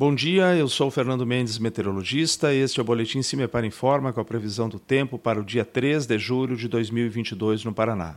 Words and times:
Bom 0.00 0.14
dia, 0.14 0.56
eu 0.56 0.66
sou 0.66 0.90
Fernando 0.90 1.26
Mendes, 1.26 1.58
meteorologista. 1.58 2.54
Este 2.54 2.80
é 2.80 2.82
o 2.82 2.86
Boletim 2.86 3.20
Cimepar 3.20 3.66
Informa 3.66 4.14
com 4.14 4.20
a 4.22 4.24
previsão 4.24 4.66
do 4.66 4.78
tempo 4.78 5.18
para 5.18 5.38
o 5.38 5.44
dia 5.44 5.62
3 5.62 6.06
de 6.06 6.18
julho 6.18 6.56
de 6.56 6.68
2022 6.68 7.66
no 7.66 7.74
Paraná. 7.74 8.16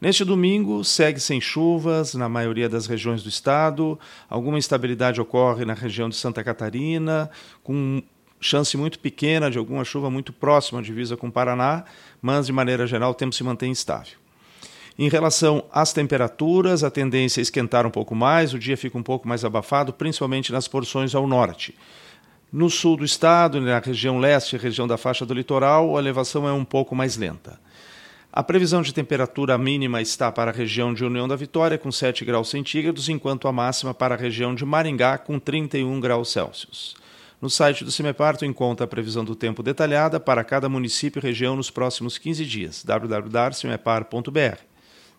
Neste 0.00 0.24
domingo, 0.24 0.84
segue 0.84 1.18
sem 1.18 1.40
chuvas 1.40 2.14
na 2.14 2.28
maioria 2.28 2.68
das 2.68 2.86
regiões 2.86 3.24
do 3.24 3.28
estado. 3.28 3.98
Alguma 4.28 4.56
instabilidade 4.56 5.20
ocorre 5.20 5.64
na 5.64 5.74
região 5.74 6.08
de 6.08 6.14
Santa 6.14 6.44
Catarina, 6.44 7.28
com 7.64 8.00
chance 8.40 8.76
muito 8.76 9.00
pequena 9.00 9.50
de 9.50 9.58
alguma 9.58 9.82
chuva 9.82 10.08
muito 10.08 10.32
próxima 10.32 10.78
à 10.78 10.82
divisa 10.82 11.16
com 11.16 11.26
o 11.26 11.32
Paraná, 11.32 11.86
mas 12.22 12.46
de 12.46 12.52
maneira 12.52 12.86
geral 12.86 13.10
o 13.10 13.14
tempo 13.14 13.34
se 13.34 13.42
mantém 13.42 13.72
estável. 13.72 14.14
Em 15.00 15.08
relação 15.08 15.64
às 15.72 15.94
temperaturas, 15.94 16.84
a 16.84 16.90
tendência 16.90 17.40
é 17.40 17.42
esquentar 17.42 17.86
um 17.86 17.90
pouco 17.90 18.14
mais, 18.14 18.52
o 18.52 18.58
dia 18.58 18.76
fica 18.76 18.98
um 18.98 19.02
pouco 19.02 19.26
mais 19.26 19.46
abafado, 19.46 19.94
principalmente 19.94 20.52
nas 20.52 20.68
porções 20.68 21.14
ao 21.14 21.26
norte. 21.26 21.74
No 22.52 22.68
sul 22.68 22.98
do 22.98 23.04
estado, 23.06 23.62
na 23.62 23.78
região 23.78 24.18
leste, 24.18 24.58
região 24.58 24.86
da 24.86 24.98
faixa 24.98 25.24
do 25.24 25.32
litoral, 25.32 25.96
a 25.96 26.00
elevação 26.00 26.46
é 26.46 26.52
um 26.52 26.66
pouco 26.66 26.94
mais 26.94 27.16
lenta. 27.16 27.58
A 28.30 28.42
previsão 28.42 28.82
de 28.82 28.92
temperatura 28.92 29.56
mínima 29.56 30.02
está 30.02 30.30
para 30.30 30.50
a 30.50 30.54
região 30.54 30.92
de 30.92 31.02
União 31.02 31.26
da 31.26 31.34
Vitória, 31.34 31.78
com 31.78 31.90
7 31.90 32.22
graus 32.22 32.50
centígrados, 32.50 33.08
enquanto 33.08 33.48
a 33.48 33.52
máxima 33.52 33.94
para 33.94 34.14
a 34.14 34.18
região 34.18 34.54
de 34.54 34.66
Maringá, 34.66 35.16
com 35.16 35.38
31 35.38 35.98
graus 35.98 36.30
Celsius. 36.30 36.94
No 37.40 37.48
site 37.48 37.84
do 37.84 37.90
CIMEPAR, 37.90 38.36
tu 38.36 38.44
encontra 38.44 38.84
a 38.84 38.86
previsão 38.86 39.24
do 39.24 39.34
tempo 39.34 39.62
detalhada 39.62 40.20
para 40.20 40.44
cada 40.44 40.68
município 40.68 41.20
e 41.20 41.22
região 41.22 41.56
nos 41.56 41.70
próximos 41.70 42.18
15 42.18 42.44
dias. 42.44 42.84
www.cimepar.br 42.84 44.69